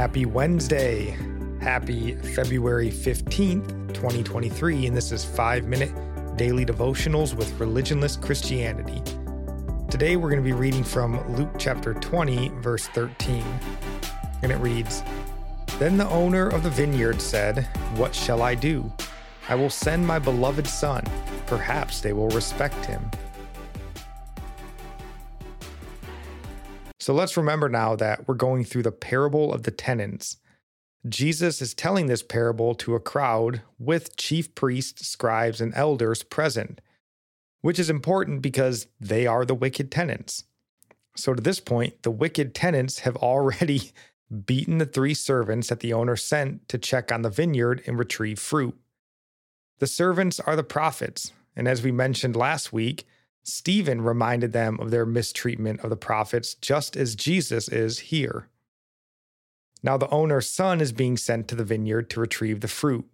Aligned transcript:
Happy 0.00 0.24
Wednesday. 0.24 1.14
Happy 1.60 2.14
February 2.14 2.90
15th, 2.90 3.92
2023. 3.92 4.86
And 4.86 4.96
this 4.96 5.12
is 5.12 5.26
5 5.26 5.66
Minute 5.66 5.92
Daily 6.38 6.64
Devotionals 6.64 7.34
with 7.34 7.52
Religionless 7.58 8.18
Christianity. 8.18 9.02
Today 9.90 10.16
we're 10.16 10.30
going 10.30 10.42
to 10.42 10.48
be 10.48 10.54
reading 10.54 10.84
from 10.84 11.20
Luke 11.36 11.50
chapter 11.58 11.92
20, 11.92 12.48
verse 12.62 12.86
13. 12.88 13.44
And 14.40 14.50
it 14.50 14.56
reads 14.56 15.02
Then 15.78 15.98
the 15.98 16.08
owner 16.08 16.48
of 16.48 16.62
the 16.62 16.70
vineyard 16.70 17.20
said, 17.20 17.64
What 17.96 18.14
shall 18.14 18.40
I 18.40 18.54
do? 18.54 18.90
I 19.50 19.54
will 19.54 19.68
send 19.68 20.06
my 20.06 20.18
beloved 20.18 20.66
son. 20.66 21.04
Perhaps 21.44 22.00
they 22.00 22.14
will 22.14 22.30
respect 22.30 22.86
him. 22.86 23.10
So 27.10 27.14
let's 27.14 27.36
remember 27.36 27.68
now 27.68 27.96
that 27.96 28.28
we're 28.28 28.36
going 28.36 28.62
through 28.62 28.84
the 28.84 28.92
parable 28.92 29.52
of 29.52 29.64
the 29.64 29.72
tenants. 29.72 30.36
Jesus 31.08 31.60
is 31.60 31.74
telling 31.74 32.06
this 32.06 32.22
parable 32.22 32.72
to 32.76 32.94
a 32.94 33.00
crowd 33.00 33.62
with 33.80 34.14
chief 34.14 34.54
priests, 34.54 35.08
scribes, 35.08 35.60
and 35.60 35.74
elders 35.74 36.22
present, 36.22 36.80
which 37.62 37.80
is 37.80 37.90
important 37.90 38.42
because 38.42 38.86
they 39.00 39.26
are 39.26 39.44
the 39.44 39.56
wicked 39.56 39.90
tenants. 39.90 40.44
So 41.16 41.34
to 41.34 41.42
this 41.42 41.58
point, 41.58 42.00
the 42.04 42.12
wicked 42.12 42.54
tenants 42.54 43.00
have 43.00 43.16
already 43.16 43.90
beaten 44.46 44.78
the 44.78 44.86
three 44.86 45.14
servants 45.14 45.66
that 45.66 45.80
the 45.80 45.92
owner 45.92 46.14
sent 46.14 46.68
to 46.68 46.78
check 46.78 47.10
on 47.10 47.22
the 47.22 47.28
vineyard 47.28 47.82
and 47.88 47.98
retrieve 47.98 48.38
fruit. 48.38 48.78
The 49.80 49.88
servants 49.88 50.38
are 50.38 50.54
the 50.54 50.62
prophets, 50.62 51.32
and 51.56 51.66
as 51.66 51.82
we 51.82 51.90
mentioned 51.90 52.36
last 52.36 52.72
week, 52.72 53.04
Stephen 53.52 54.00
reminded 54.02 54.52
them 54.52 54.78
of 54.80 54.90
their 54.90 55.06
mistreatment 55.06 55.80
of 55.80 55.90
the 55.90 55.96
prophets, 55.96 56.54
just 56.54 56.96
as 56.96 57.14
Jesus 57.14 57.68
is 57.68 57.98
here. 57.98 58.48
Now, 59.82 59.96
the 59.96 60.10
owner's 60.10 60.48
son 60.48 60.80
is 60.80 60.92
being 60.92 61.16
sent 61.16 61.48
to 61.48 61.54
the 61.54 61.64
vineyard 61.64 62.10
to 62.10 62.20
retrieve 62.20 62.60
the 62.60 62.68
fruit. 62.68 63.06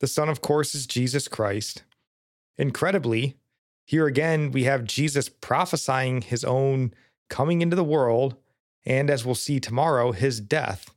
The 0.00 0.08
son, 0.08 0.28
of 0.28 0.40
course, 0.40 0.74
is 0.74 0.86
Jesus 0.86 1.28
Christ. 1.28 1.84
Incredibly, 2.58 3.36
here 3.84 4.06
again, 4.06 4.50
we 4.50 4.64
have 4.64 4.84
Jesus 4.84 5.28
prophesying 5.28 6.22
his 6.22 6.44
own 6.44 6.92
coming 7.28 7.62
into 7.62 7.76
the 7.76 7.84
world, 7.84 8.36
and 8.84 9.10
as 9.10 9.24
we'll 9.24 9.34
see 9.34 9.60
tomorrow, 9.60 10.12
his 10.12 10.40
death, 10.40 10.90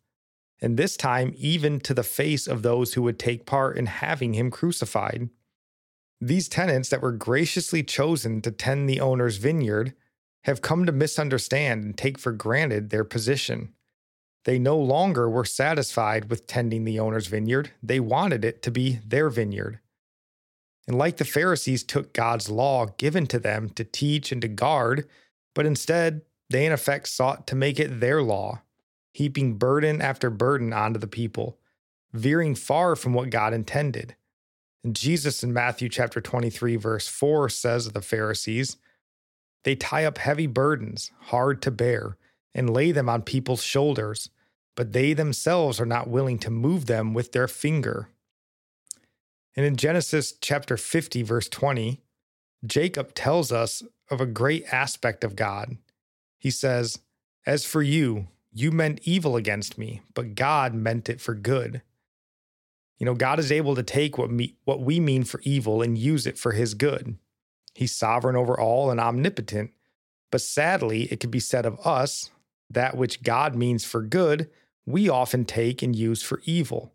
and 0.61 0.75
this 0.75 0.97
time 0.97 1.33
even 1.37 1.79
to 1.81 1.93
the 1.93 2.03
face 2.03 2.47
of 2.47 2.61
those 2.61 2.93
who 2.93 3.03
would 3.03 3.19
take 3.19 3.45
part 3.45 3.77
in 3.77 3.85
having 3.85 4.33
him 4.33 4.49
crucified. 4.49 5.29
These 6.21 6.47
tenants 6.47 6.89
that 6.89 7.01
were 7.01 7.11
graciously 7.11 7.83
chosen 7.83 8.41
to 8.41 8.51
tend 8.51 8.89
the 8.89 9.01
owner's 9.01 9.37
vineyard 9.37 9.93
have 10.45 10.61
come 10.61 10.85
to 10.85 10.91
misunderstand 10.91 11.83
and 11.83 11.97
take 11.97 12.17
for 12.19 12.31
granted 12.31 12.89
their 12.89 13.03
position. 13.03 13.73
They 14.45 14.59
no 14.59 14.77
longer 14.77 15.29
were 15.29 15.45
satisfied 15.45 16.29
with 16.29 16.47
tending 16.47 16.83
the 16.83 16.99
owner's 16.99 17.27
vineyard, 17.27 17.71
they 17.81 17.99
wanted 17.99 18.45
it 18.45 18.61
to 18.61 18.71
be 18.71 18.99
their 19.05 19.29
vineyard. 19.29 19.79
And 20.87 20.97
like 20.97 21.17
the 21.17 21.25
Pharisees 21.25 21.83
took 21.83 22.13
God's 22.13 22.49
law 22.49 22.85
given 22.97 23.25
to 23.27 23.39
them 23.39 23.69
to 23.69 23.83
teach 23.83 24.31
and 24.31 24.41
to 24.43 24.47
guard, 24.47 25.09
but 25.55 25.65
instead 25.65 26.21
they 26.49 26.65
in 26.65 26.71
effect 26.71 27.07
sought 27.07 27.47
to 27.47 27.55
make 27.55 27.79
it 27.79 27.99
their 27.99 28.21
law, 28.21 28.61
heaping 29.13 29.55
burden 29.57 29.99
after 29.99 30.29
burden 30.29 30.73
onto 30.73 30.99
the 30.99 31.07
people, 31.07 31.57
veering 32.13 32.53
far 32.53 32.95
from 32.95 33.13
what 33.13 33.31
God 33.31 33.53
intended. 33.53 34.15
And 34.85 34.95
Jesus 34.95 35.43
in 35.43 35.51
Matthew 35.51 35.89
chapter 35.89 36.21
23, 36.21 36.75
verse 36.75 37.07
4 37.07 37.49
says 37.49 37.87
of 37.87 37.93
the 37.93 38.03
Pharisees, 38.03 38.77
They 39.63 39.75
tie 39.75 40.05
up 40.05 40.19
heavy 40.19 40.45
burdens, 40.45 41.11
hard 41.21 41.59
to 41.63 41.71
bear, 41.71 42.17
and 42.53 42.69
lay 42.69 42.91
them 42.91 43.09
on 43.09 43.23
people's 43.23 43.63
shoulders, 43.63 44.29
but 44.75 44.93
they 44.93 45.13
themselves 45.13 45.81
are 45.81 45.87
not 45.87 46.07
willing 46.07 46.37
to 46.37 46.51
move 46.51 46.85
them 46.85 47.15
with 47.15 47.31
their 47.31 47.47
finger. 47.47 48.09
And 49.55 49.65
in 49.65 49.75
Genesis 49.75 50.35
chapter 50.39 50.77
50, 50.77 51.23
verse 51.23 51.49
20, 51.49 52.03
Jacob 52.63 53.15
tells 53.15 53.51
us 53.51 53.81
of 54.11 54.21
a 54.21 54.27
great 54.27 54.71
aspect 54.71 55.23
of 55.23 55.35
God. 55.35 55.77
He 56.37 56.51
says, 56.51 56.99
As 57.47 57.65
for 57.65 57.81
you, 57.81 58.27
you 58.53 58.71
meant 58.71 58.99
evil 59.01 59.35
against 59.35 59.79
me, 59.79 60.03
but 60.13 60.35
God 60.35 60.75
meant 60.75 61.09
it 61.09 61.19
for 61.19 61.33
good 61.33 61.81
you 62.97 63.05
know, 63.05 63.13
God 63.13 63.39
is 63.39 63.51
able 63.51 63.75
to 63.75 63.83
take 63.83 64.17
what, 64.17 64.31
me, 64.31 64.55
what 64.63 64.81
we 64.81 64.99
mean 64.99 65.23
for 65.23 65.41
evil 65.43 65.81
and 65.81 65.97
use 65.97 66.25
it 66.25 66.37
for 66.37 66.53
his 66.53 66.73
good. 66.73 67.17
He's 67.73 67.93
sovereign 67.93 68.35
over 68.35 68.59
all 68.59 68.89
and 68.89 68.99
omnipotent. 68.99 69.71
But 70.31 70.41
sadly, 70.41 71.03
it 71.11 71.19
can 71.19 71.29
be 71.29 71.39
said 71.39 71.65
of 71.65 71.79
us 71.85 72.31
that 72.69 72.97
which 72.97 73.23
God 73.23 73.55
means 73.55 73.85
for 73.85 74.01
good, 74.01 74.49
we 74.85 75.09
often 75.09 75.45
take 75.45 75.81
and 75.81 75.95
use 75.95 76.21
for 76.21 76.41
evil, 76.45 76.93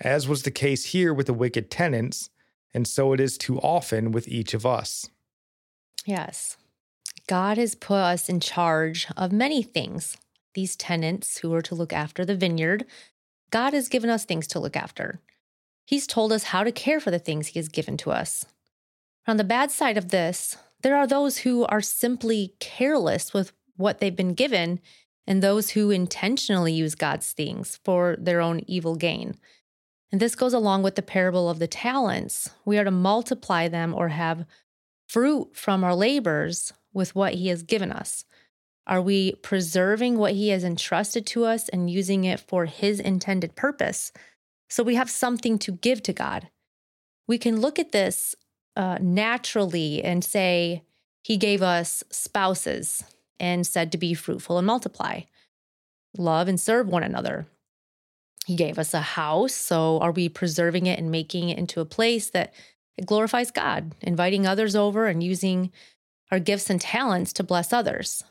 as 0.00 0.28
was 0.28 0.42
the 0.42 0.50
case 0.50 0.86
here 0.86 1.12
with 1.12 1.26
the 1.26 1.34
wicked 1.34 1.70
tenants, 1.70 2.30
and 2.72 2.86
so 2.86 3.12
it 3.12 3.20
is 3.20 3.38
too 3.38 3.58
often 3.60 4.12
with 4.12 4.28
each 4.28 4.54
of 4.54 4.66
us. 4.66 5.08
Yes. 6.04 6.56
God 7.26 7.58
has 7.58 7.74
put 7.74 7.98
us 7.98 8.28
in 8.28 8.40
charge 8.40 9.06
of 9.16 9.32
many 9.32 9.62
things. 9.62 10.16
These 10.54 10.76
tenants 10.76 11.38
who 11.38 11.52
are 11.54 11.62
to 11.62 11.74
look 11.74 11.92
after 11.92 12.24
the 12.24 12.36
vineyard, 12.36 12.86
God 13.50 13.72
has 13.72 13.88
given 13.88 14.10
us 14.10 14.24
things 14.24 14.46
to 14.48 14.60
look 14.60 14.76
after. 14.76 15.20
He's 15.90 16.06
told 16.06 16.30
us 16.30 16.44
how 16.44 16.62
to 16.62 16.70
care 16.70 17.00
for 17.00 17.10
the 17.10 17.18
things 17.18 17.48
He 17.48 17.58
has 17.58 17.68
given 17.68 17.96
to 17.96 18.12
us. 18.12 18.46
On 19.26 19.38
the 19.38 19.42
bad 19.42 19.72
side 19.72 19.98
of 19.98 20.10
this, 20.10 20.56
there 20.82 20.94
are 20.94 21.04
those 21.04 21.38
who 21.38 21.64
are 21.64 21.80
simply 21.80 22.54
careless 22.60 23.34
with 23.34 23.50
what 23.76 23.98
they've 23.98 24.14
been 24.14 24.34
given 24.34 24.78
and 25.26 25.42
those 25.42 25.70
who 25.70 25.90
intentionally 25.90 26.72
use 26.72 26.94
God's 26.94 27.32
things 27.32 27.80
for 27.84 28.14
their 28.20 28.40
own 28.40 28.60
evil 28.68 28.94
gain. 28.94 29.34
And 30.12 30.20
this 30.20 30.36
goes 30.36 30.54
along 30.54 30.84
with 30.84 30.94
the 30.94 31.02
parable 31.02 31.50
of 31.50 31.58
the 31.58 31.66
talents. 31.66 32.50
We 32.64 32.78
are 32.78 32.84
to 32.84 32.92
multiply 32.92 33.66
them 33.66 33.92
or 33.92 34.10
have 34.10 34.46
fruit 35.08 35.56
from 35.56 35.82
our 35.82 35.96
labors 35.96 36.72
with 36.92 37.16
what 37.16 37.34
He 37.34 37.48
has 37.48 37.64
given 37.64 37.90
us. 37.90 38.24
Are 38.86 39.02
we 39.02 39.32
preserving 39.42 40.18
what 40.18 40.34
He 40.34 40.50
has 40.50 40.62
entrusted 40.62 41.26
to 41.26 41.46
us 41.46 41.68
and 41.68 41.90
using 41.90 42.22
it 42.22 42.38
for 42.38 42.66
His 42.66 43.00
intended 43.00 43.56
purpose? 43.56 44.12
So 44.70 44.82
we 44.84 44.94
have 44.94 45.10
something 45.10 45.58
to 45.60 45.72
give 45.72 46.02
to 46.04 46.12
God. 46.12 46.48
We 47.26 47.38
can 47.38 47.60
look 47.60 47.78
at 47.78 47.92
this 47.92 48.34
uh, 48.76 48.98
naturally 49.00 50.02
and 50.02 50.24
say, 50.24 50.84
He 51.22 51.36
gave 51.36 51.60
us 51.60 52.04
spouses 52.10 53.04
and 53.38 53.66
said 53.66 53.90
to 53.92 53.98
be 53.98 54.14
fruitful 54.14 54.58
and 54.58 54.66
multiply, 54.66 55.22
love 56.16 56.46
and 56.46 56.58
serve 56.58 56.86
one 56.86 57.02
another. 57.02 57.46
He 58.46 58.54
gave 58.56 58.78
us 58.78 58.94
a 58.94 59.00
house. 59.00 59.54
So 59.54 59.98
are 59.98 60.12
we 60.12 60.28
preserving 60.28 60.86
it 60.86 60.98
and 60.98 61.10
making 61.10 61.48
it 61.48 61.58
into 61.58 61.80
a 61.80 61.84
place 61.84 62.30
that 62.30 62.54
it 62.96 63.06
glorifies 63.06 63.50
God, 63.50 63.94
inviting 64.00 64.46
others 64.46 64.76
over 64.76 65.06
and 65.06 65.22
using 65.22 65.72
our 66.30 66.38
gifts 66.38 66.70
and 66.70 66.80
talents 66.80 67.32
to 67.34 67.42
bless 67.42 67.72
others? 67.72 68.24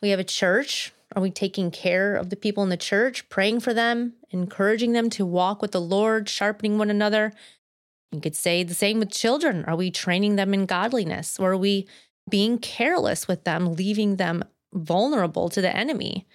We 0.00 0.10
have 0.10 0.20
a 0.20 0.24
church 0.24 0.92
are 1.16 1.22
we 1.22 1.30
taking 1.30 1.70
care 1.70 2.14
of 2.14 2.28
the 2.28 2.36
people 2.36 2.62
in 2.62 2.68
the 2.68 2.76
church, 2.76 3.26
praying 3.30 3.60
for 3.60 3.72
them, 3.72 4.12
encouraging 4.30 4.92
them 4.92 5.08
to 5.10 5.24
walk 5.24 5.62
with 5.62 5.72
the 5.72 5.80
Lord, 5.80 6.28
sharpening 6.28 6.76
one 6.76 6.90
another? 6.90 7.32
You 8.12 8.20
could 8.20 8.36
say 8.36 8.62
the 8.62 8.74
same 8.74 8.98
with 8.98 9.10
children. 9.10 9.64
Are 9.64 9.76
we 9.76 9.90
training 9.90 10.36
them 10.36 10.52
in 10.52 10.66
godliness? 10.66 11.40
Or 11.40 11.52
are 11.52 11.56
we 11.56 11.88
being 12.28 12.58
careless 12.58 13.26
with 13.26 13.44
them, 13.44 13.74
leaving 13.74 14.16
them 14.16 14.44
vulnerable 14.74 15.48
to 15.48 15.62
the 15.62 15.74
enemy? 15.74 16.26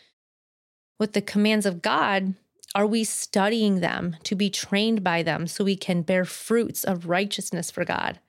With 1.00 1.14
the 1.14 1.22
commands 1.22 1.68
of 1.68 1.84
God, 1.84 2.34
are 2.74 2.88
we 2.88 3.04
studying 3.04 3.82
them 3.82 4.16
to 4.24 4.36
be 4.36 4.50
trained 4.50 5.04
by 5.04 5.22
them 5.22 5.46
so 5.46 5.64
we 5.64 5.76
can 5.76 6.02
bear 6.02 6.26
fruits 6.26 6.84
of 6.84 7.08
righteousness 7.08 7.70
for 7.70 7.86
God? 7.86 8.20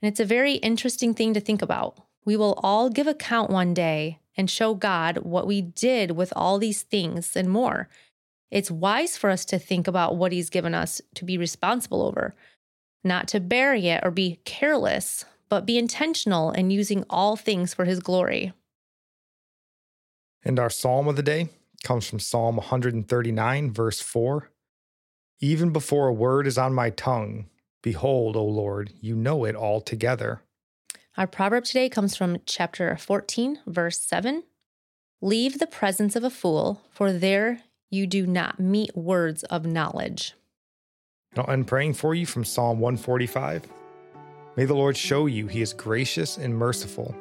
And 0.00 0.08
it's 0.08 0.20
a 0.20 0.24
very 0.24 0.54
interesting 0.54 1.12
thing 1.12 1.34
to 1.34 1.40
think 1.40 1.60
about. 1.60 1.98
We 2.24 2.36
will 2.36 2.60
all 2.62 2.88
give 2.88 3.08
account 3.08 3.50
one 3.50 3.74
day 3.74 4.20
and 4.36 4.50
show 4.50 4.74
God 4.74 5.18
what 5.18 5.46
we 5.46 5.62
did 5.62 6.12
with 6.12 6.32
all 6.36 6.58
these 6.58 6.82
things 6.82 7.36
and 7.36 7.48
more. 7.48 7.88
It's 8.50 8.70
wise 8.70 9.16
for 9.16 9.30
us 9.30 9.44
to 9.46 9.58
think 9.58 9.88
about 9.88 10.16
what 10.16 10.32
He's 10.32 10.50
given 10.50 10.74
us 10.74 11.00
to 11.14 11.24
be 11.24 11.38
responsible 11.38 12.02
over, 12.02 12.34
not 13.02 13.28
to 13.28 13.40
bury 13.40 13.88
it 13.88 14.04
or 14.04 14.10
be 14.10 14.40
careless, 14.44 15.24
but 15.48 15.66
be 15.66 15.78
intentional 15.78 16.50
in 16.50 16.70
using 16.70 17.04
all 17.08 17.36
things 17.36 17.74
for 17.74 17.84
His 17.84 18.00
glory. 18.00 18.52
And 20.44 20.58
our 20.58 20.70
psalm 20.70 21.08
of 21.08 21.16
the 21.16 21.22
day 21.22 21.48
comes 21.82 22.08
from 22.08 22.20
Psalm 22.20 22.56
139, 22.56 23.72
verse 23.72 24.00
4. 24.00 24.50
Even 25.40 25.72
before 25.72 26.08
a 26.08 26.14
word 26.14 26.46
is 26.46 26.56
on 26.56 26.72
my 26.72 26.90
tongue, 26.90 27.46
behold, 27.82 28.36
O 28.36 28.44
Lord, 28.44 28.92
you 29.00 29.16
know 29.16 29.44
it 29.44 29.54
altogether. 29.54 30.42
Our 31.18 31.26
proverb 31.26 31.64
today 31.64 31.88
comes 31.88 32.14
from 32.14 32.36
chapter 32.44 32.94
14, 32.94 33.60
verse 33.66 33.98
7. 34.00 34.42
Leave 35.22 35.58
the 35.58 35.66
presence 35.66 36.14
of 36.14 36.24
a 36.24 36.30
fool, 36.30 36.82
for 36.90 37.10
there 37.10 37.62
you 37.88 38.06
do 38.06 38.26
not 38.26 38.60
meet 38.60 38.94
words 38.94 39.42
of 39.44 39.64
knowledge. 39.64 40.34
I'm 41.38 41.64
praying 41.64 41.94
for 41.94 42.14
you 42.14 42.26
from 42.26 42.44
Psalm 42.44 42.80
145. 42.80 43.64
May 44.56 44.66
the 44.66 44.74
Lord 44.74 44.94
show 44.94 45.24
you 45.24 45.46
he 45.46 45.62
is 45.62 45.72
gracious 45.72 46.36
and 46.36 46.54
merciful, 46.54 47.16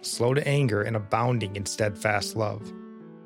slow 0.00 0.32
to 0.32 0.48
anger 0.48 0.80
and 0.80 0.96
abounding 0.96 1.56
in 1.56 1.66
steadfast 1.66 2.36
love, 2.36 2.72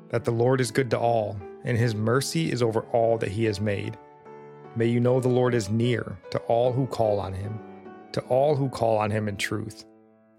that 0.09 0.25
the 0.25 0.31
Lord 0.31 0.59
is 0.59 0.71
good 0.71 0.89
to 0.91 0.99
all, 0.99 1.39
and 1.63 1.77
his 1.77 1.95
mercy 1.95 2.51
is 2.51 2.61
over 2.61 2.81
all 2.91 3.17
that 3.19 3.31
he 3.31 3.45
has 3.45 3.61
made. 3.61 3.97
May 4.75 4.87
you 4.87 4.99
know 4.99 5.21
the 5.21 5.29
Lord 5.29 5.53
is 5.53 5.69
near 5.69 6.17
to 6.31 6.39
all 6.39 6.73
who 6.73 6.85
call 6.85 7.17
on 7.17 7.31
him, 7.31 7.57
to 8.11 8.19
all 8.23 8.57
who 8.57 8.67
call 8.67 8.97
on 8.97 9.09
him 9.09 9.29
in 9.29 9.37
truth, 9.37 9.85